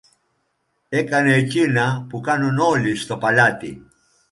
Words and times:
Έκανε 0.89 1.33
εκείνα 1.33 2.05
που 2.09 2.21
κάνουν 2.21 2.57
όλοι 2.59 2.95
στο 2.95 3.17
παλάτι. 3.17 3.85